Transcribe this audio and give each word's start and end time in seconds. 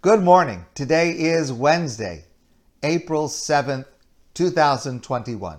Good 0.00 0.22
morning. 0.22 0.64
Today 0.76 1.10
is 1.10 1.52
Wednesday, 1.52 2.24
April 2.84 3.26
7th, 3.26 3.86
2021. 4.32 5.58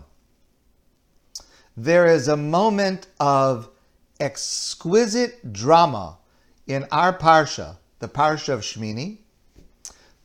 There 1.76 2.06
is 2.06 2.30
a 2.30 2.38
moment 2.38 3.08
of 3.20 3.68
exquisite 4.18 5.52
drama 5.52 6.20
in 6.68 6.88
our 6.90 7.12
Parsha, 7.12 7.80
the 8.00 8.08
Parsha 8.08 8.54
of 8.54 8.62
Shmini, 8.62 9.18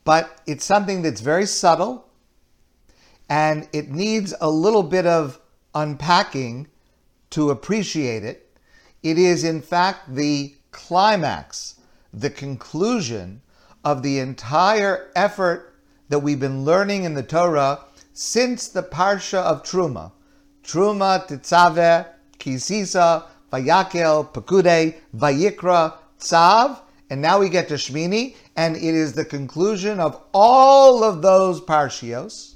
but 0.04 0.40
it's 0.46 0.64
something 0.64 1.02
that's 1.02 1.20
very 1.20 1.44
subtle 1.44 2.06
and 3.28 3.68
it 3.72 3.90
needs 3.90 4.32
a 4.40 4.48
little 4.48 4.84
bit 4.84 5.06
of 5.06 5.40
unpacking 5.74 6.68
to 7.30 7.50
appreciate 7.50 8.22
it. 8.22 8.56
It 9.02 9.18
is, 9.18 9.42
in 9.42 9.60
fact, 9.60 10.14
the 10.14 10.54
climax, 10.70 11.80
the 12.12 12.30
conclusion 12.30 13.40
of 13.84 14.02
the 14.02 14.18
entire 14.18 15.10
effort 15.14 15.74
that 16.08 16.20
we've 16.20 16.40
been 16.40 16.64
learning 16.64 17.04
in 17.04 17.14
the 17.14 17.22
Torah 17.22 17.80
since 18.12 18.68
the 18.68 18.82
Parsha 18.82 19.38
of 19.38 19.62
Truma. 19.62 20.12
Truma, 20.62 21.26
Tetzaveh, 21.26 22.06
Kisisa, 22.38 23.24
Vayakel, 23.52 24.32
Pekude, 24.32 24.94
Vayikra, 25.14 25.94
Tzav, 26.18 26.80
and 27.10 27.20
now 27.20 27.38
we 27.38 27.48
get 27.48 27.68
to 27.68 27.74
Shmini, 27.74 28.34
and 28.56 28.76
it 28.76 28.82
is 28.82 29.12
the 29.12 29.24
conclusion 29.24 30.00
of 30.00 30.22
all 30.32 31.04
of 31.04 31.22
those 31.22 31.60
parshios, 31.60 32.54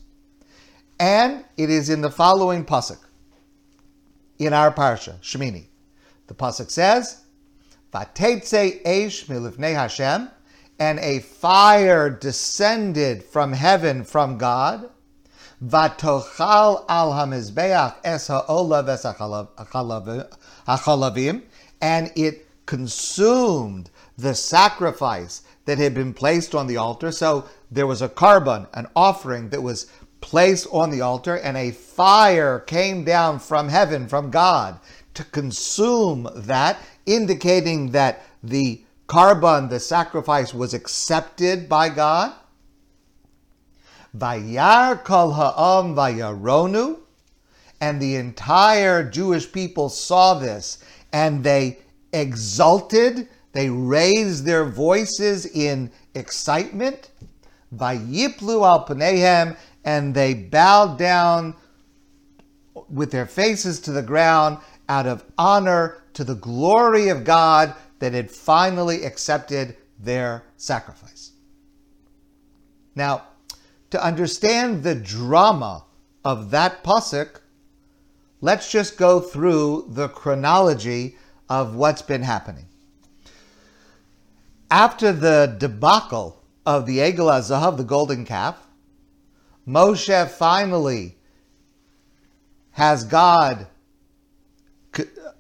and 0.99 1.45
it 1.57 1.71
is 1.71 1.91
in 1.91 2.01
the 2.01 2.11
following 2.11 2.65
pasuk 2.65 2.99
in 4.39 4.53
our 4.53 4.73
parsha, 4.73 5.21
Shmini. 5.21 5.67
The 6.29 6.35
pasuk 6.35 6.71
says, 6.71 7.19
"Vatetze 7.93 8.83
eish 8.85 9.27
milifnei 9.27 9.75
Hashem," 9.75 10.31
and 10.79 10.99
a 11.01 11.19
fire 11.21 12.09
descended 12.09 13.23
from 13.23 13.53
heaven 13.53 14.05
from 14.05 14.39
God. 14.39 14.91
Vatochal 15.65 16.85
al 16.89 17.13
hamizbeach 17.13 17.97
es 18.05 18.29
ha'chalavim, 20.67 21.43
and 21.81 22.13
it 22.15 22.47
consumed 22.67 23.91
the 24.17 24.35
sacrifice 24.35 25.43
that 25.65 25.79
had 25.79 25.95
been 25.95 26.15
placed 26.15 26.55
on 26.55 26.67
the 26.67 26.77
altar. 26.77 27.11
So 27.11 27.49
there 27.71 27.87
was 27.87 28.03
a 28.03 28.09
korban, 28.09 28.69
an 28.75 28.87
offering 28.95 29.49
that 29.51 29.63
was 29.63 29.87
placed 30.21 30.67
on 30.73 30.91
the 30.91 31.01
altar, 31.01 31.37
and 31.39 31.57
a 31.57 31.71
fire 31.71 32.61
came 32.61 33.05
down 33.05 33.39
from 33.39 33.69
heaven, 33.69 34.09
from 34.09 34.31
God, 34.31 34.79
to 35.15 35.25
consume 35.25 36.29
that, 36.35 36.79
indicating 37.07 37.91
that 37.93 38.23
the 38.43 38.83
korban, 39.09 39.71
the 39.71 39.81
sacrifice, 39.81 40.55
was 40.55 40.75
accepted 40.75 41.69
by 41.69 41.89
God. 41.89 42.33
Vayar 44.17 45.03
kol 45.03 45.33
ha'am 45.33 45.95
vayaronu, 45.95 46.99
and 47.81 48.01
the 48.01 48.17
entire 48.17 49.09
Jewish 49.09 49.51
people 49.51 49.89
saw 49.89 50.35
this, 50.35 50.79
and 51.13 51.43
they 51.43 51.79
exulted, 52.13 53.29
they 53.53 53.71
raised 53.71 54.45
their 54.45 54.65
voices 54.65 55.47
in 55.47 55.91
excitement. 56.15 57.11
Vayiplu 57.75 58.67
al 58.67 58.87
panehem, 58.87 59.57
and 59.85 60.15
they 60.15 60.35
bowed 60.35 60.99
down 60.99 61.55
with 62.89 63.11
their 63.11 63.27
faces 63.27 63.81
to 63.81 63.93
the 63.93 64.03
ground 64.03 64.59
out 64.89 65.07
of 65.07 65.25
honor 65.37 66.03
to 66.15 66.25
the 66.25 66.35
glory 66.35 67.09
of 67.09 67.25
God 67.25 67.75
that 67.99 68.13
had 68.13 68.31
finally 68.31 69.05
accepted 69.05 69.77
their 69.99 70.45
sacrifice. 70.57 71.33
Now, 72.95 73.25
to 73.91 74.05
understand 74.05 74.83
the 74.83 74.95
drama 74.95 75.85
of 76.25 76.51
that 76.51 76.85
pasuk, 76.85 77.41
let's 78.41 78.71
just 78.71 78.97
go 78.97 79.21
through 79.21 79.87
the 79.89 80.09
chronology 80.09 81.17
of 81.49 81.75
what's 81.75 82.03
been 82.03 82.23
happening. 82.23 82.67
After 84.71 85.13
the 85.13 85.57
debacle 85.59 86.43
of 86.67 86.87
the 86.87 86.99
Egel 86.99 87.31
Zahav, 87.41 87.79
the 87.79 87.85
golden 87.85 88.25
calf, 88.27 88.67
Moshe 89.67 90.29
finally 90.29 91.17
has 92.73 93.05
God 93.05 93.67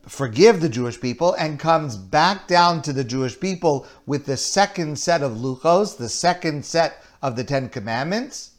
forgive 0.09 0.61
the 0.61 0.69
Jewish 0.69 1.01
people 1.01 1.35
and 1.35 1.61
comes 1.61 1.97
back 1.97 2.49
down 2.49 2.83
to 2.83 2.93
the 2.93 3.05
Jewish 3.05 3.39
people 3.39 3.87
with 4.07 4.27
the 4.27 4.37
second 4.37 4.99
set 4.99 5.23
of 5.23 5.33
luchos, 5.33 5.97
the 5.97 6.09
second 6.09 6.65
set 6.65 7.03
of 7.23 7.37
the 7.37 7.45
Ten 7.45 7.69
Commandments, 7.69 8.53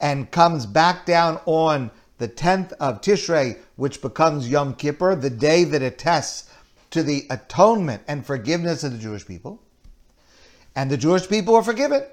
and 0.00 0.30
comes 0.30 0.66
back 0.66 1.06
down 1.06 1.40
on 1.46 1.90
the 2.18 2.28
10th 2.28 2.72
of 2.74 3.00
Tishrei, 3.00 3.58
which 3.76 4.02
becomes 4.02 4.48
Yom 4.48 4.74
Kippur, 4.74 5.16
the 5.16 5.30
day 5.30 5.64
that 5.64 5.82
attests 5.82 6.50
to 6.90 7.02
the 7.02 7.26
atonement 7.30 8.02
and 8.06 8.24
forgiveness 8.24 8.84
of 8.84 8.92
the 8.92 8.98
Jewish 8.98 9.26
people. 9.26 9.62
And 10.76 10.90
the 10.90 10.96
Jewish 10.96 11.28
people 11.28 11.54
were 11.54 11.62
forgiven. 11.62 12.04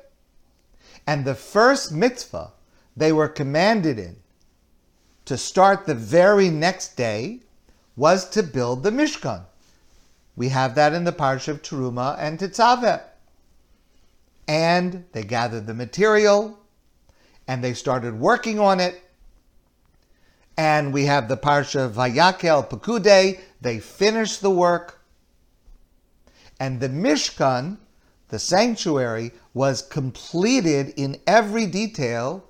And 1.05 1.25
the 1.25 1.35
first 1.35 1.91
mitzvah 1.91 2.51
they 2.95 3.11
were 3.11 3.27
commanded 3.27 3.99
in 3.99 4.17
to 5.25 5.37
start 5.37 5.85
the 5.85 5.95
very 5.95 6.49
next 6.49 6.95
day 6.95 7.41
was 7.99 8.29
to 8.29 8.41
build 8.41 8.81
the 8.81 8.89
Mishkan. 8.89 9.43
We 10.37 10.47
have 10.49 10.75
that 10.75 10.93
in 10.93 11.03
the 11.03 11.11
Parsha 11.11 11.49
of 11.49 11.61
Teruma 11.61 12.15
and 12.17 12.39
Tetzaveh. 12.39 13.01
And 14.47 15.03
they 15.11 15.23
gathered 15.23 15.67
the 15.67 15.73
material 15.73 16.57
and 17.45 17.61
they 17.61 17.73
started 17.73 18.17
working 18.17 18.57
on 18.57 18.79
it. 18.79 19.03
And 20.57 20.93
we 20.93 21.07
have 21.07 21.27
the 21.27 21.35
Parsha 21.35 21.91
Vayakel 21.91 22.69
Pekude. 22.69 23.37
They 23.59 23.79
finished 23.79 24.39
the 24.39 24.49
work. 24.49 25.01
And 26.57 26.79
the 26.79 26.87
Mishkan, 26.87 27.79
the 28.29 28.39
sanctuary, 28.39 29.33
was 29.53 29.81
completed 29.81 30.93
in 30.95 31.19
every 31.27 31.65
detail 31.65 32.45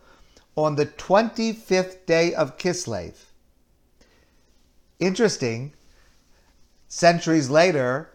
on 0.56 0.76
the 0.76 0.86
25th 0.86 2.06
day 2.06 2.36
of 2.36 2.60
Kislev. 2.60 3.29
Interesting, 5.00 5.74
centuries 6.88 7.50
later, 7.50 8.10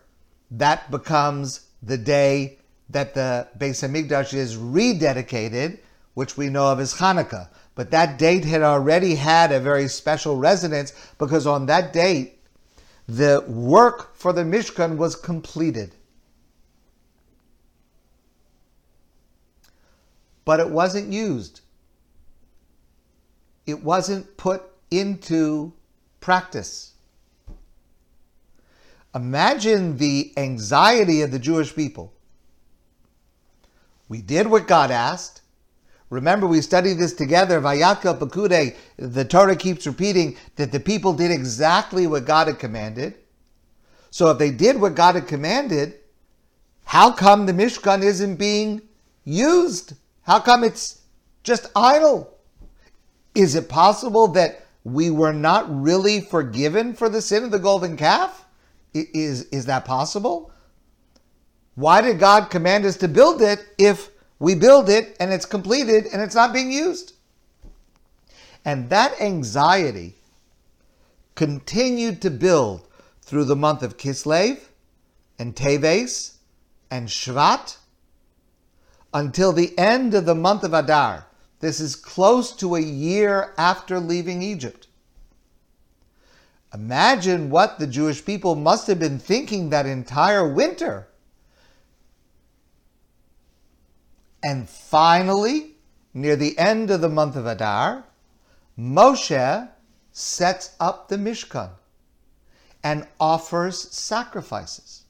that 0.50 0.91
becomes 0.91 1.69
the 1.83 1.97
day 1.97 2.59
that 2.91 3.15
the 3.15 3.49
Beis 3.59 3.83
Hamikdash 3.83 4.34
is 4.34 4.56
rededicated, 4.56 5.78
which 6.12 6.37
we 6.37 6.49
know 6.49 6.71
of 6.71 6.81
as 6.81 6.94
Hanukkah. 6.94 7.49
But 7.75 7.91
that 7.91 8.19
date 8.19 8.44
had 8.44 8.62
already 8.62 9.15
had 9.17 9.50
a 9.50 9.61
very 9.61 9.89
special 9.89 10.37
resonance 10.37 10.93
because 11.19 11.47
on 11.47 11.67
that 11.67 11.93
date, 11.93 12.39
the 13.09 13.44
work 13.49 14.15
for 14.15 14.33
the 14.33 14.43
Mishkan 14.43 14.97
was 14.97 15.17
completed. 15.17 15.94
But 20.44 20.61
it 20.61 20.71
wasn't 20.71 21.12
used. 21.12 21.62
It 23.67 23.83
wasn't 23.83 24.37
put 24.37 24.62
into 24.91 25.73
practice. 26.25 26.95
Imagine 29.15 29.99
the 29.99 30.33
anxiety 30.39 31.21
of 31.21 31.31
the 31.31 31.39
Jewish 31.39 31.75
people. 31.75 32.15
We 34.09 34.23
did 34.23 34.47
what 34.47 34.67
God 34.67 34.91
asked. 34.91 35.43
Remember, 36.09 36.47
we 36.47 36.62
studied 36.62 36.95
this 36.95 37.12
together. 37.12 37.61
Vayakel 37.61 38.19
Pekude, 38.19 38.75
the 38.97 39.25
Torah 39.25 39.55
keeps 39.55 39.87
repeating 39.87 40.37
that 40.57 40.73
the 40.73 40.81
people 40.81 41.12
did 41.12 41.31
exactly 41.31 42.07
what 42.07 42.25
God 42.25 42.47
had 42.47 42.59
commanded. 42.59 43.15
So 44.11 44.31
if 44.31 44.39
they 44.39 44.51
did 44.51 44.81
what 44.81 44.95
God 44.95 45.17
had 45.17 45.29
commanded, 45.29 45.95
how 46.85 47.12
come 47.12 47.45
the 47.45 47.53
Mishkan 47.53 48.03
isn't 48.03 48.37
being 48.37 48.81
used? 49.25 49.93
How 50.23 50.41
come 50.41 50.65
it's 50.65 51.03
just 51.43 51.67
idle? 51.76 52.35
Is 53.35 53.55
it 53.55 53.69
possible 53.69 54.29
that 54.29 54.63
we 54.85 55.11
were 55.11 55.33
not 55.33 55.65
really 55.69 56.21
forgiven 56.21 56.95
for 56.95 57.09
the 57.09 57.23
sin 57.23 57.43
of 57.43 57.51
the 57.51 57.59
golden 57.59 57.97
calf? 57.97 58.45
Is, 58.93 59.45
is 59.47 59.67
that 59.67 59.85
possible? 59.85 60.53
Why 61.75 62.03
did 62.03 62.21
God 62.21 62.51
command 62.51 62.85
us 62.85 62.97
to 62.99 63.09
build 63.09 63.43
it 63.43 63.67
if 63.79 64.11
we 64.39 64.55
build 64.55 64.89
it 64.89 65.17
and 65.19 65.33
it's 65.33 65.47
completed 65.47 66.07
and 66.13 66.23
it's 66.23 66.35
not 66.35 66.53
being 66.53 66.71
used? 66.71 67.15
And 68.65 68.91
that 68.91 69.21
anxiety 69.21 70.17
continued 71.35 72.23
to 72.23 72.31
build 72.31 72.87
through 73.23 73.45
the 73.45 73.57
month 73.57 73.83
of 73.83 73.97
Kislev 73.97 74.61
and 75.39 75.57
Teves 75.57 76.37
and 76.91 77.09
Shvat 77.09 77.79
until 79.13 79.53
the 79.53 79.77
end 79.79 80.15
of 80.15 80.27
the 80.27 80.35
month 80.35 80.63
of 80.63 80.73
Adar. 80.73 81.27
This 81.64 81.81
is 81.81 81.96
close 81.96 82.52
to 82.56 82.75
a 82.75 82.81
year 82.82 83.55
after 83.56 83.99
leaving 83.99 84.43
Egypt. 84.43 84.87
Imagine 86.75 87.49
what 87.49 87.78
the 87.78 87.87
Jewish 87.87 88.22
people 88.22 88.55
must 88.55 88.87
have 88.87 88.99
been 88.99 89.19
thinking 89.19 89.70
that 89.70 89.87
entire 89.87 90.46
winter. 90.46 91.08
And 94.43 94.69
finally, 94.69 95.76
near 96.12 96.37
the 96.37 96.58
end 96.58 96.90
of 96.90 97.00
the 97.00 97.08
month 97.08 97.34
of 97.34 97.46
Adar, 97.46 98.05
Moshe 98.78 99.70
sets 100.12 100.76
up 100.78 101.08
the 101.08 101.16
Mishkan 101.16 101.70
and 102.82 103.08
offers 103.19 103.90
sacrifices. 103.90 105.05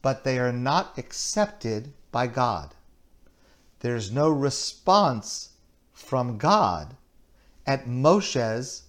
But 0.00 0.24
they 0.24 0.38
are 0.38 0.54
not 0.54 0.96
accepted 0.96 1.92
by 2.10 2.28
God. 2.28 2.74
There's 3.82 4.12
no 4.12 4.30
response 4.30 5.50
from 5.92 6.38
God 6.38 6.94
at 7.66 7.86
Moshe's 7.86 8.84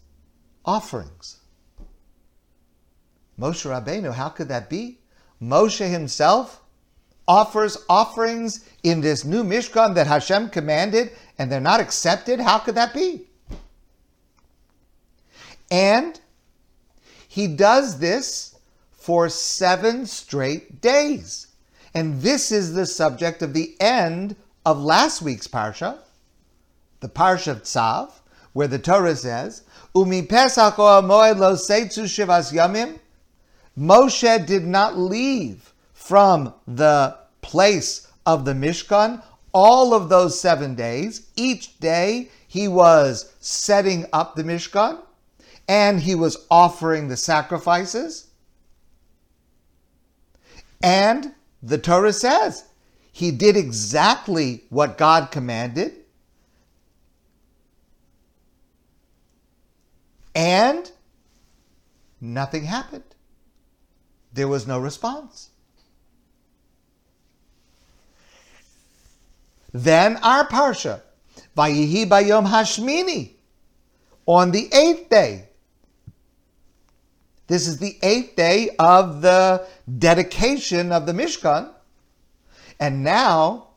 offerings. 0.64 1.38
Moshe 3.40 3.68
Rabbeinu, 3.68 4.14
how 4.14 4.30
could 4.30 4.50
that 4.50 4.70
be? 4.70 5.00
Moshe 5.42 5.90
himself 5.90 6.62
offers 7.28 7.76
offerings 7.90 8.70
in 8.84 9.02
this 9.02 9.26
new 9.26 9.44
Mishkan 9.44 9.96
that 9.96 10.06
Hashem 10.06 10.50
commanded 10.50 11.12
and 11.40 11.52
they're 11.52 11.60
not 11.60 11.80
accepted? 11.80 12.40
How 12.40 12.60
could 12.60 12.76
that 12.76 12.94
be? 12.94 13.26
And 15.72 16.22
he 17.28 17.48
does 17.48 17.98
this 17.98 18.60
for 18.92 19.28
seven 19.28 20.06
straight 20.06 20.82
days. 20.82 21.48
And 21.96 22.22
this 22.22 22.52
is 22.52 22.76
the 22.76 22.86
subject 22.86 23.42
of 23.42 23.54
the 23.54 23.76
end 23.80 24.36
of 24.66 24.82
last 24.82 25.22
week's 25.22 25.48
Parsha, 25.48 25.98
the 27.00 27.10
Parsha 27.10 27.52
of 27.52 27.64
Tzav, 27.64 28.12
where 28.54 28.68
the 28.68 28.80
Torah 28.80 29.16
says, 29.16 29.64
Umi 29.96 30.24
Pesach 30.24 30.78
lo 30.78 31.02
seitzu 31.02 32.06
shivas 32.06 32.54
yamim. 32.54 33.00
Moshe 33.78 34.46
did 34.46 34.66
not 34.66 34.98
leave 34.98 35.74
from 35.94 36.54
the 36.68 37.18
place 37.42 38.08
of 38.26 38.46
the 38.46 38.54
Mishkan 38.54 39.22
all 39.52 39.94
of 39.94 40.10
those 40.10 40.40
seven 40.40 40.76
days. 40.76 41.28
Each 41.36 41.78
day 41.80 42.30
he 42.48 42.68
was 42.68 43.34
setting 43.40 44.06
up 44.14 44.36
the 44.36 44.44
Mishkan 44.44 45.00
and 45.68 46.00
he 46.00 46.16
was 46.16 46.46
offering 46.52 47.08
the 47.08 47.18
sacrifices. 47.18 48.28
And 50.82 51.34
the 51.62 51.78
Torah 51.78 52.14
says 52.14 52.66
he 53.14 53.30
did 53.30 53.56
exactly 53.56 54.64
what 54.70 54.98
God 54.98 55.30
commanded. 55.30 55.94
And 60.34 60.92
nothing 62.20 62.64
happened. 62.64 63.04
There 64.34 64.48
was 64.48 64.66
no 64.66 64.80
response. 64.80 65.52
Then 69.72 70.18
our 70.18 70.48
Parsha, 70.48 71.02
Vayihi 71.56 72.08
Bayom 72.08 72.48
Hashmini, 72.48 73.34
on 74.26 74.50
the 74.50 74.74
eighth 74.74 75.10
day. 75.10 75.50
This 77.46 77.68
is 77.68 77.78
the 77.78 77.96
eighth 78.02 78.36
day 78.36 78.72
of 78.80 79.22
the 79.22 79.68
dedication 80.00 80.92
of 80.92 81.06
the 81.06 81.12
Mishkan. 81.12 81.70
And 82.84 83.02
now 83.02 83.68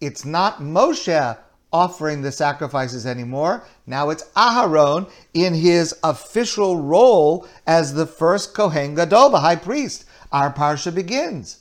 it's 0.00 0.24
not 0.24 0.60
Moshe 0.60 1.36
offering 1.72 2.22
the 2.22 2.30
sacrifices 2.30 3.04
anymore. 3.04 3.64
Now 3.88 4.10
it's 4.10 4.22
Aharon 4.36 5.10
in 5.34 5.52
his 5.52 5.92
official 6.04 6.80
role 6.80 7.44
as 7.66 7.94
the 7.94 8.06
first 8.06 8.54
Kohen 8.54 8.94
Gadol, 8.94 9.30
the 9.30 9.40
high 9.40 9.56
priest. 9.56 10.04
Our 10.30 10.52
parsha 10.52 10.94
begins. 10.94 11.58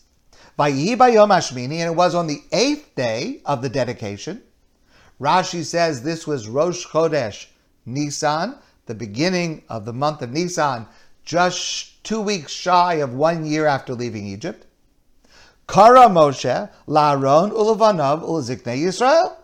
Vayihi 0.60 0.96
Ashmini, 0.96 1.80
and 1.80 1.90
it 1.92 1.96
was 1.96 2.14
on 2.14 2.28
the 2.28 2.44
eighth 2.52 2.94
day 2.94 3.42
of 3.48 3.64
the 3.64 3.70
dedication. 3.70 4.44
Rashi 5.20 5.64
says 5.64 6.04
this 6.04 6.28
was 6.28 6.48
Rosh 6.48 6.86
Chodesh 6.86 7.48
Nisan, 7.88 8.60
the 8.86 8.94
beginning 8.94 9.64
of 9.70 9.86
the 9.86 9.94
month 9.94 10.22
of 10.22 10.30
Nisan, 10.30 10.86
just 11.24 12.04
two 12.04 12.22
weeks 12.22 12.52
shy 12.52 12.96
of 12.96 13.16
one 13.16 13.44
year 13.44 13.66
after 13.66 13.96
leaving 13.96 14.28
Egypt. 14.28 14.65
Kara 15.68 16.08
Moshe, 16.08 16.70
La'aron, 16.88 17.52
Ulevanov, 17.52 18.24
Uleziknei 18.24 18.80
Yisrael. 18.80 19.36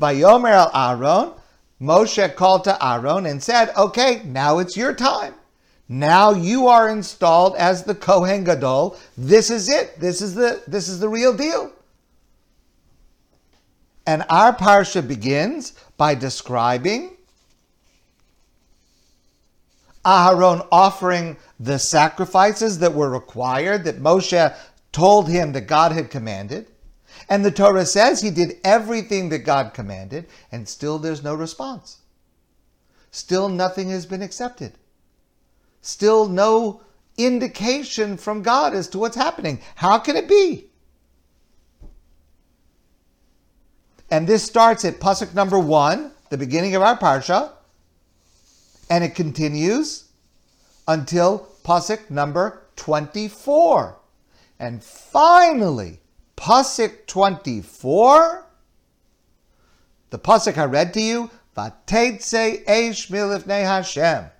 Vayomer 0.00 0.50
al 0.50 0.70
Aaron, 0.74 1.32
Moshe 1.80 2.34
called 2.34 2.64
to 2.64 2.84
Aaron 2.84 3.26
and 3.26 3.42
said, 3.42 3.70
Okay, 3.76 4.22
now 4.24 4.58
it's 4.58 4.76
your 4.76 4.94
time. 4.94 5.34
Now 5.88 6.32
you 6.32 6.66
are 6.66 6.88
installed 6.88 7.56
as 7.56 7.84
the 7.84 7.94
Kohen 7.94 8.44
Gadol. 8.44 8.98
This 9.16 9.50
is 9.50 9.68
it. 9.68 9.98
This 9.98 10.20
is 10.20 10.34
the 10.34 10.62
this 10.66 10.88
is 10.88 11.00
the 11.00 11.08
real 11.08 11.34
deal. 11.34 11.72
And 14.06 14.24
our 14.28 14.54
parsha 14.54 15.06
begins 15.06 15.72
by 15.96 16.14
describing 16.14 17.16
Aharon 20.04 20.66
offering 20.70 21.36
the 21.58 21.78
sacrifices 21.78 22.78
that 22.78 22.94
were 22.94 23.10
required 23.10 23.84
that 23.84 24.00
Moshe 24.00 24.54
told 24.92 25.28
him 25.28 25.52
that 25.52 25.62
God 25.62 25.92
had 25.92 26.10
commanded. 26.10 26.66
And 27.28 27.44
the 27.44 27.50
Torah 27.50 27.86
says 27.86 28.20
he 28.20 28.30
did 28.30 28.58
everything 28.64 29.28
that 29.30 29.40
God 29.40 29.74
commanded, 29.74 30.26
and 30.52 30.68
still 30.68 30.98
there's 30.98 31.22
no 31.22 31.34
response. 31.34 31.98
Still 33.10 33.48
nothing 33.48 33.90
has 33.90 34.06
been 34.06 34.22
accepted. 34.22 34.74
Still 35.80 36.28
no 36.28 36.82
indication 37.16 38.16
from 38.16 38.42
God 38.42 38.74
as 38.74 38.88
to 38.88 38.98
what's 38.98 39.16
happening. 39.16 39.60
How 39.74 39.98
can 39.98 40.16
it 40.16 40.28
be? 40.28 40.66
And 44.10 44.26
this 44.26 44.42
starts 44.42 44.84
at 44.84 45.00
pasuk 45.00 45.34
number 45.34 45.58
one, 45.58 46.12
the 46.30 46.38
beginning 46.38 46.74
of 46.74 46.82
our 46.82 46.96
parsha, 46.96 47.52
and 48.88 49.04
it 49.04 49.14
continues 49.14 50.04
until 50.86 51.48
pasuk 51.64 52.08
number 52.08 52.62
24. 52.76 53.97
And 54.58 54.82
finally, 54.82 56.00
pasuk 56.36 57.06
24, 57.06 58.46
the 60.10 60.18
pasuk 60.18 60.58
I 60.58 60.64
read 60.64 60.94
to 60.94 61.00
you, 61.00 61.30
Vatetse 61.56 62.64
Eish 62.66 63.10
Milifnei 63.10 63.62
Hashem. 63.62 64.30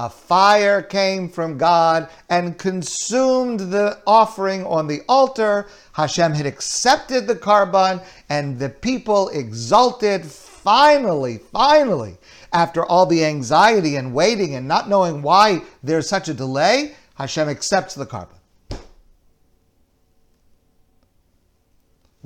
A 0.00 0.08
fire 0.08 0.80
came 0.80 1.28
from 1.28 1.58
God 1.58 2.08
and 2.28 2.56
consumed 2.56 3.58
the 3.58 3.98
offering 4.06 4.64
on 4.64 4.86
the 4.86 5.02
altar. 5.08 5.66
Hashem 5.92 6.34
had 6.34 6.46
accepted 6.46 7.26
the 7.26 7.34
korban, 7.34 8.04
and 8.28 8.60
the 8.60 8.68
people 8.68 9.28
exulted. 9.30 10.24
Finally, 10.24 11.38
finally, 11.38 12.16
after 12.52 12.84
all 12.84 13.06
the 13.06 13.24
anxiety 13.24 13.96
and 13.96 14.14
waiting 14.14 14.54
and 14.54 14.68
not 14.68 14.88
knowing 14.88 15.22
why 15.22 15.62
there's 15.82 16.08
such 16.08 16.28
a 16.28 16.34
delay, 16.34 16.94
Hashem 17.16 17.48
accepts 17.48 17.96
the 17.96 18.06
korban. 18.06 18.37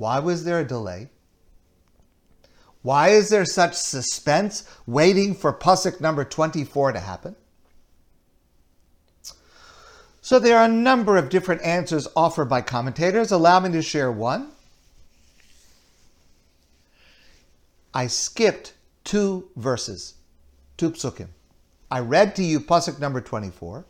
Why 0.03 0.19
was 0.19 0.43
there 0.43 0.59
a 0.59 0.67
delay? 0.67 1.07
Why 2.81 3.07
is 3.11 3.29
there 3.29 3.45
such 3.45 3.73
suspense 3.73 4.65
waiting 4.85 5.33
for 5.33 5.53
Pasuk 5.53 6.01
number 6.01 6.25
24 6.25 6.91
to 6.91 6.99
happen? 6.99 7.37
So 10.19 10.39
there 10.39 10.57
are 10.57 10.65
a 10.65 10.67
number 10.67 11.15
of 11.15 11.29
different 11.29 11.61
answers 11.61 12.09
offered 12.17 12.49
by 12.49 12.59
commentators. 12.59 13.31
Allow 13.31 13.61
me 13.61 13.71
to 13.71 13.81
share 13.81 14.11
one. 14.11 14.51
I 17.93 18.07
skipped 18.07 18.73
two 19.05 19.51
verses, 19.55 20.15
two 20.75 20.91
psukim. 20.91 21.29
I 21.89 22.01
read 22.01 22.35
to 22.35 22.43
you 22.43 22.59
pasuk 22.59 22.99
number 22.99 23.21
24. 23.21 23.85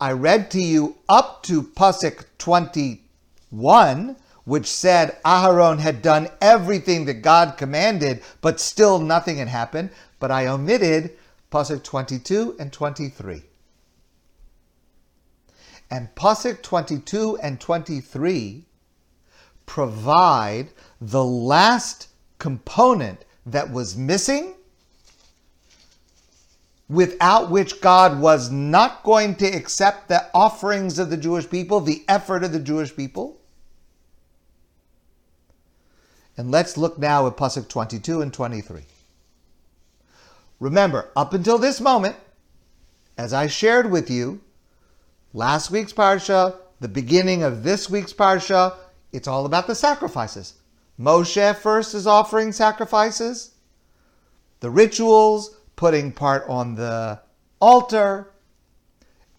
I 0.00 0.12
read 0.12 0.48
to 0.52 0.62
you 0.62 0.96
up 1.08 1.42
to 1.42 1.60
pasuk 1.64 2.24
21, 2.38 4.14
which 4.48 4.66
said 4.66 5.18
Aharon 5.26 5.78
had 5.78 6.00
done 6.00 6.26
everything 6.40 7.04
that 7.04 7.20
God 7.20 7.58
commanded, 7.58 8.22
but 8.40 8.58
still 8.58 8.98
nothing 8.98 9.36
had 9.36 9.48
happened. 9.48 9.90
But 10.18 10.30
I 10.30 10.46
omitted 10.46 11.18
pasuk 11.52 11.84
22 11.84 12.56
and 12.58 12.72
23. 12.72 13.42
And 15.90 16.08
Pasuk 16.14 16.62
22 16.62 17.36
and 17.42 17.60
23 17.60 18.64
provide 19.66 20.68
the 20.98 21.24
last 21.24 22.08
component 22.38 23.26
that 23.44 23.70
was 23.70 23.96
missing, 23.96 24.54
without 26.88 27.50
which 27.50 27.82
God 27.82 28.18
was 28.18 28.50
not 28.50 29.02
going 29.02 29.34
to 29.36 29.46
accept 29.46 30.08
the 30.08 30.24
offerings 30.32 30.98
of 30.98 31.10
the 31.10 31.18
Jewish 31.18 31.50
people, 31.50 31.80
the 31.80 32.02
effort 32.08 32.44
of 32.44 32.52
the 32.52 32.58
Jewish 32.58 32.96
people. 32.96 33.37
And 36.38 36.50
let's 36.50 36.78
look 36.78 36.98
now 36.98 37.26
at 37.26 37.36
Pasuk 37.36 37.68
22 37.68 38.22
and 38.22 38.32
23. 38.32 38.82
Remember, 40.60 41.10
up 41.14 41.34
until 41.34 41.58
this 41.58 41.80
moment, 41.80 42.16
as 43.18 43.34
I 43.34 43.48
shared 43.48 43.90
with 43.90 44.10
you, 44.10 44.40
Last 45.34 45.70
week's 45.70 45.92
parsha, 45.92 46.56
the 46.80 46.88
beginning 46.88 47.42
of 47.42 47.62
this 47.62 47.90
week's 47.90 48.14
Parsha, 48.14 48.74
it's 49.12 49.28
all 49.28 49.44
about 49.44 49.66
the 49.66 49.74
sacrifices. 49.74 50.54
Moshe 50.98 51.54
first 51.56 51.94
is 51.94 52.06
offering 52.06 52.50
sacrifices, 52.50 53.52
the 54.60 54.70
rituals, 54.70 55.56
putting 55.76 56.12
part 56.12 56.44
on 56.48 56.74
the 56.74 57.20
altar. 57.60 58.32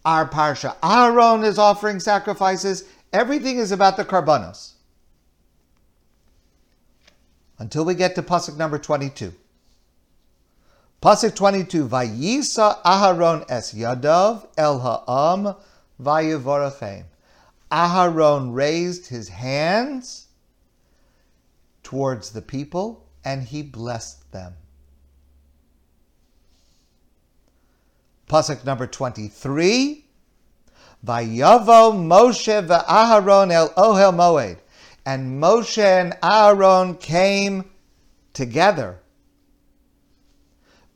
Our 0.05 0.29
Parsha 0.29 0.75
Aaron 0.83 1.43
is 1.43 1.57
offering 1.57 1.99
sacrifices. 1.99 2.85
Everything 3.11 3.57
is 3.57 3.71
about 3.71 3.97
the 3.97 4.05
karbanos. 4.05 4.73
Until 7.59 7.83
we 7.83 7.93
get 7.93 8.15
to 8.15 8.23
Pasuk 8.23 8.57
number 8.57 8.79
22. 8.79 9.33
Pasuk 11.01 11.35
22, 11.35 11.87
Vayisa 11.87 12.81
Aharon 12.83 13.45
es 13.49 13.73
Yadav 13.73 14.47
el 14.57 14.79
ha'am 14.79 15.55
vayivorachem. 16.01 17.03
Aharon 17.69 18.53
raised 18.53 19.07
his 19.07 19.29
hands 19.29 20.27
towards 21.83 22.31
the 22.31 22.41
people 22.41 23.05
and 23.23 23.43
he 23.43 23.61
blessed 23.61 24.31
them. 24.31 24.53
Pasuk 28.29 28.63
number 28.63 28.87
23, 28.87 30.05
Vayavo 31.05 31.93
Moshe 31.93 32.67
ve'Aharon 32.67 33.51
el 33.51 33.69
Ohel 33.69 34.13
Moed. 34.13 34.57
And 35.05 35.41
Moshe 35.41 35.77
and 35.77 36.17
Aaron 36.21 36.95
came 36.95 37.69
together 38.33 38.99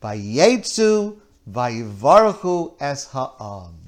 Vayetzu 0.03 1.19
vayivarchu 1.49 2.75
es 2.79 3.07
ha'am. 3.07 3.79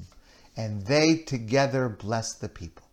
And 0.57 0.85
they 0.85 1.17
together 1.17 1.89
blessed 1.89 2.39
the 2.39 2.47
people. 2.47 2.85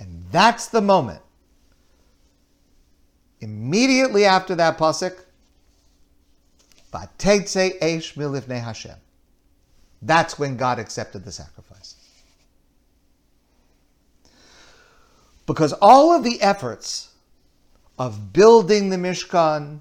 And 0.00 0.24
that's 0.32 0.66
the 0.66 0.80
moment. 0.80 1.22
Immediately 3.40 4.24
after 4.24 4.56
that 4.56 4.76
pasuk, 4.76 5.16
Vatetse 6.92 7.76
esh 7.80 8.14
milifnei 8.14 8.60
Hashem. 8.60 8.96
That's 10.02 10.38
when 10.38 10.56
God 10.56 10.80
accepted 10.80 11.24
the 11.24 11.30
sacrifice. 11.30 11.94
Because 15.50 15.72
all 15.82 16.12
of 16.12 16.22
the 16.22 16.40
efforts 16.40 17.08
of 17.98 18.32
building 18.32 18.90
the 18.90 18.96
Mishkan, 18.96 19.80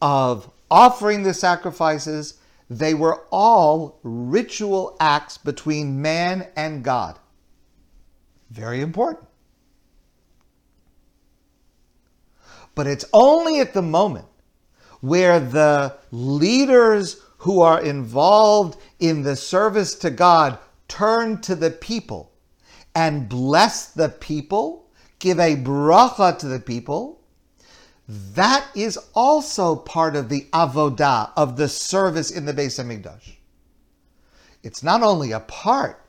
of 0.00 0.50
offering 0.70 1.22
the 1.22 1.34
sacrifices, 1.34 2.40
they 2.70 2.94
were 2.94 3.26
all 3.30 4.00
ritual 4.02 4.96
acts 4.98 5.36
between 5.36 6.00
man 6.00 6.48
and 6.56 6.82
God. 6.82 7.18
Very 8.50 8.80
important. 8.80 9.28
But 12.74 12.86
it's 12.86 13.04
only 13.12 13.60
at 13.60 13.74
the 13.74 13.82
moment 13.82 14.28
where 15.02 15.40
the 15.40 15.98
leaders 16.10 17.20
who 17.36 17.60
are 17.60 17.82
involved 17.82 18.80
in 18.98 19.24
the 19.24 19.36
service 19.36 19.94
to 19.96 20.08
God 20.08 20.58
turn 20.88 21.42
to 21.42 21.54
the 21.54 21.70
people 21.70 22.31
and 22.94 23.28
bless 23.28 23.86
the 23.86 24.08
people 24.08 24.82
give 25.22 25.38
a 25.38 25.54
bracha 25.54 26.36
to 26.36 26.48
the 26.48 26.58
people, 26.58 27.20
that 28.08 28.66
is 28.74 28.98
also 29.14 29.76
part 29.76 30.16
of 30.16 30.28
the 30.28 30.42
avodah, 30.52 31.30
of 31.36 31.56
the 31.56 31.68
service 31.68 32.32
in 32.32 32.44
the 32.44 32.52
Beis 32.52 32.82
HaMikdash. 32.82 33.36
It's 34.64 34.82
not 34.82 35.02
only 35.04 35.30
a 35.30 35.38
part, 35.38 36.04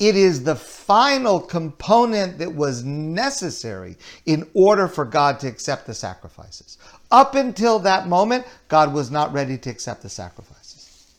it 0.00 0.16
is 0.16 0.42
the 0.42 0.56
final 0.56 1.38
component 1.38 2.38
that 2.38 2.52
was 2.52 2.82
necessary 2.82 3.96
in 4.26 4.48
order 4.54 4.88
for 4.88 5.04
God 5.04 5.38
to 5.40 5.46
accept 5.46 5.86
the 5.86 5.94
sacrifices. 5.94 6.78
Up 7.12 7.36
until 7.36 7.78
that 7.78 8.08
moment, 8.08 8.44
God 8.66 8.92
was 8.92 9.12
not 9.12 9.32
ready 9.32 9.56
to 9.58 9.70
accept 9.70 10.02
the 10.02 10.08
sacrifices. 10.08 11.14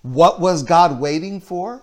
What 0.00 0.40
was 0.40 0.62
God 0.62 0.98
waiting 0.98 1.38
for? 1.42 1.82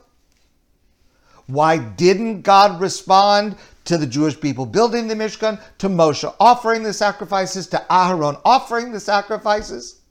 Why 1.48 1.78
didn't 1.78 2.42
God 2.42 2.82
respond 2.82 3.56
to 3.86 3.98
the 3.98 4.08
Jewish 4.08 4.40
people 4.40 4.66
building 4.66 5.08
the 5.08 5.16
Mishkan, 5.16 5.62
to 5.78 5.88
Moshe 5.88 6.34
offering 6.40 6.84
the 6.84 6.94
sacrifices, 6.94 7.68
to 7.68 7.86
Aharon 7.90 8.42
offering 8.44 8.92
the 8.92 9.00
sacrifices? 9.00 10.02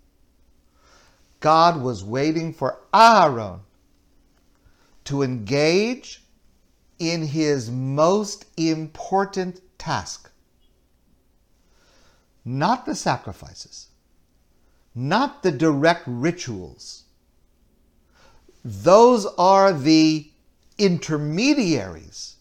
God 1.40 1.82
was 1.82 2.04
waiting 2.04 2.52
for 2.52 2.80
Aharon 2.92 3.60
to 5.04 5.22
engage 5.22 6.22
in 6.98 7.26
his 7.26 7.70
most 7.70 8.46
important 8.56 9.60
task. 9.76 10.30
Not 12.44 12.86
the 12.86 12.94
sacrifices, 12.94 13.88
not 14.94 15.42
the 15.42 15.50
direct 15.50 16.04
rituals. 16.06 17.04
Those 18.64 19.26
are 19.36 19.72
the 19.72 20.30
intermediaries 20.78 22.36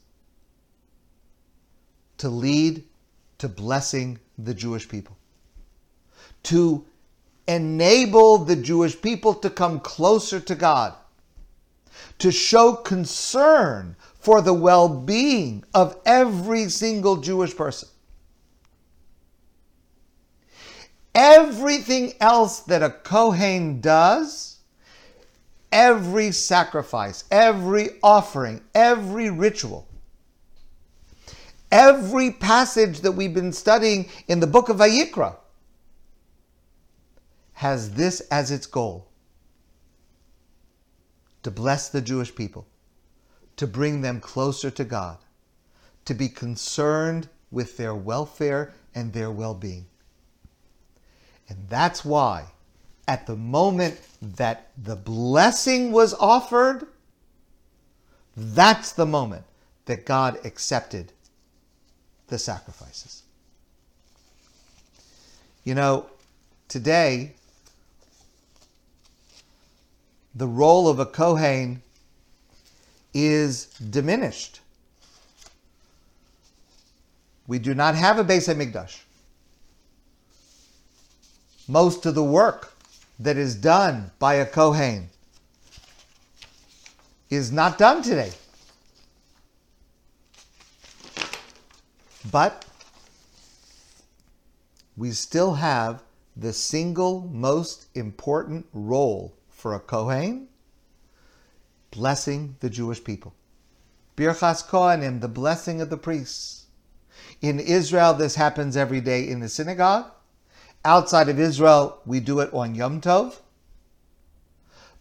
to 2.17 2.29
lead 2.29 2.83
to 3.37 3.49
blessing 3.49 4.19
the 4.37 4.53
Jewish 4.53 4.87
people, 4.87 5.17
to 6.43 6.85
enable 7.47 8.37
the 8.37 8.55
Jewish 8.55 9.01
people 9.01 9.33
to 9.35 9.49
come 9.49 9.79
closer 9.79 10.39
to 10.39 10.55
God, 10.55 10.93
to 12.19 12.31
show 12.31 12.73
concern 12.73 13.95
for 14.19 14.41
the 14.41 14.53
well 14.53 14.87
being 14.87 15.63
of 15.73 15.99
every 16.05 16.69
single 16.69 17.17
Jewish 17.17 17.55
person. 17.55 17.89
Everything 21.13 22.13
else 22.19 22.61
that 22.61 22.81
a 22.81 22.89
Kohen 22.89 23.81
does 23.81 24.52
every 25.74 26.32
sacrifice, 26.32 27.25
every 27.32 27.89
offering, 28.03 28.62
every 28.75 29.32
ritual, 29.32 29.88
every 31.72 32.30
passage 32.30 33.01
that 33.01 33.12
we've 33.12 33.34
been 33.34 33.51
studying 33.51 34.08
in 34.27 34.39
the 34.39 34.48
book 34.48 34.70
of 34.70 34.77
Vayikra 34.77 35.36
has 37.53 37.96
this 37.96 38.22
as 38.30 38.51
its 38.51 38.68
goal 38.68 39.10
to 41.42 41.50
bless 41.50 41.89
the 41.89 42.01
Jewish 42.01 42.34
people, 42.34 42.68
to 43.58 43.65
bring 43.65 44.01
them 44.01 44.20
closer 44.22 44.70
to 44.70 44.84
God, 44.84 45.18
to 46.06 46.13
be 46.13 46.30
concerned 46.30 47.27
with 47.50 47.77
their 47.77 47.96
welfare 47.96 48.74
and 48.94 49.12
their 49.12 49.32
well 49.32 49.56
being. 49.56 49.88
And 51.50 51.68
that's 51.68 52.06
why 52.06 52.46
at 53.07 53.27
the 53.27 53.36
moment 53.36 54.00
that 54.22 54.69
the 54.81 54.95
blessing 54.95 55.91
was 55.91 56.13
offered, 56.13 56.88
that's 58.36 58.93
the 58.93 59.05
moment 59.05 59.43
that 59.86 60.05
God 60.05 60.38
accepted 60.45 61.12
the 62.27 62.38
sacrifices. 62.38 63.24
You 65.63 65.75
know, 65.75 66.07
today, 66.67 67.33
the 70.36 70.48
role 70.48 70.88
of 70.88 71.00
a 71.00 71.05
Kohen 71.05 71.81
is 73.13 73.65
diminished. 73.65 74.62
We 77.45 77.60
do 77.60 77.74
not 77.74 77.95
have 77.95 78.17
a 78.17 78.24
Beis 78.24 78.53
HaMikdash. 78.53 79.01
Most 81.67 82.05
of 82.05 82.15
the 82.15 82.24
work 82.24 82.73
that 83.20 83.38
is 83.38 83.55
done 83.55 84.12
by 84.20 84.36
a 84.36 84.46
Kohen 84.46 85.10
is 87.29 87.51
not 87.51 87.77
done 87.77 88.01
today. 88.01 88.32
But 92.32 92.65
we 94.96 95.12
still 95.12 95.55
have 95.55 96.03
the 96.36 96.53
single 96.53 97.22
most 97.32 97.88
important 97.96 98.65
role 98.74 99.36
for 99.50 99.74
a 99.74 99.79
Kohen 99.79 100.48
blessing 101.91 102.55
the 102.60 102.70
Jewish 102.70 103.03
people. 103.03 103.34
Birchas 104.15 104.67
Kohanim, 104.67 105.22
the 105.22 105.27
blessing 105.27 105.82
of 105.82 105.89
the 105.89 105.98
priests. 105.98 106.65
In 107.41 107.60
Israel, 107.60 108.13
this 108.13 108.36
happens 108.36 108.77
every 108.77 109.01
day 109.01 109.27
in 109.27 109.39
the 109.39 109.50
synagogue. 109.50 110.12
Outside 110.85 111.29
of 111.29 111.39
Israel, 111.39 111.99
we 112.05 112.19
do 112.19 112.39
it 112.39 112.53
on 112.53 112.75
Yom 112.75 112.99
Tov. 113.01 113.39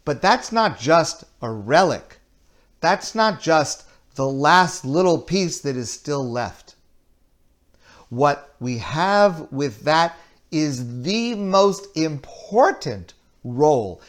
But 0.04 0.22
that's 0.22 0.52
not 0.52 0.78
just 0.78 1.24
a 1.40 1.50
relic. 1.50 2.18
That's 2.80 3.14
not 3.14 3.40
just 3.40 3.84
the 4.14 4.28
last 4.28 4.84
little 4.84 5.18
piece 5.18 5.60
that 5.60 5.76
is 5.76 5.90
still 5.90 6.28
left. 6.28 6.74
What 8.08 8.54
we 8.60 8.78
have 8.78 9.50
with 9.50 9.84
that 9.84 10.16
is 10.50 11.02
the 11.02 11.34
most 11.34 11.86
important 11.96 13.14
role. 13.42 14.00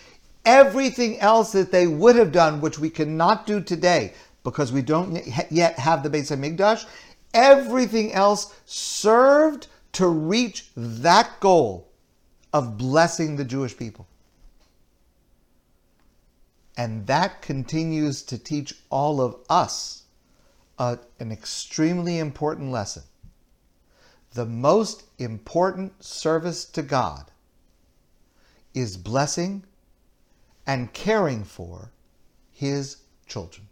everything 0.46 1.20
else 1.20 1.52
that 1.54 1.72
they 1.72 1.88
would 1.88 2.16
have 2.16 2.32
done, 2.32 2.62
which 2.62 2.80
we 2.80 2.90
cannot 2.90 3.46
do 3.46 3.62
today 3.62 4.14
because 4.44 4.74
we 4.74 4.82
don't 4.82 5.22
yet 5.52 5.80
have 5.80 6.04
the 6.04 6.10
Beis 6.10 6.36
Hamikdash, 6.36 6.86
everything 7.34 8.12
else 8.14 8.54
served 8.66 9.68
to 9.94 10.08
reach 10.08 10.70
that 10.76 11.40
goal 11.40 11.88
of 12.52 12.78
blessing 12.78 13.36
the 13.36 13.46
Jewish 13.46 13.78
people. 13.78 14.08
And 16.76 17.06
that 17.08 17.42
continues 17.42 18.24
to 18.24 18.38
teach 18.38 18.76
all 18.90 19.22
of 19.22 19.36
us 19.50 20.04
an 20.80 21.32
extremely 21.32 22.18
important 22.20 22.72
lesson. 22.72 23.04
The 24.34 24.46
most 24.46 25.04
important 25.20 26.04
service 26.04 26.66
to 26.66 26.82
God 26.82 27.30
is 28.74 28.98
blessing 28.98 29.64
and 30.66 30.92
caring 30.94 31.44
for 31.44 31.92
His 32.52 32.98
children. 33.28 33.68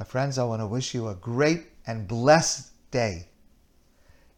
My 0.00 0.04
friends, 0.04 0.36
I 0.36 0.44
want 0.44 0.60
to 0.60 0.66
wish 0.66 0.94
you 0.94 1.06
a 1.06 1.14
great 1.14 1.68
and 1.86 2.08
blessed 2.08 2.72
day. 2.90 3.28